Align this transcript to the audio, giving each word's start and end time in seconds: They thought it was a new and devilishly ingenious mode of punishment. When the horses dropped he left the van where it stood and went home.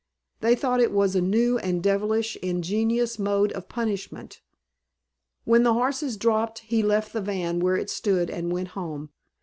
They 0.39 0.55
thought 0.55 0.79
it 0.81 0.91
was 0.91 1.15
a 1.15 1.21
new 1.21 1.59
and 1.59 1.83
devilishly 1.83 2.43
ingenious 2.43 3.19
mode 3.19 3.51
of 3.51 3.69
punishment. 3.69 4.41
When 5.43 5.61
the 5.61 5.73
horses 5.75 6.17
dropped 6.17 6.57
he 6.65 6.81
left 6.81 7.13
the 7.13 7.21
van 7.21 7.59
where 7.59 7.77
it 7.77 7.91
stood 7.91 8.31
and 8.31 8.51
went 8.51 8.69
home. 8.69 9.11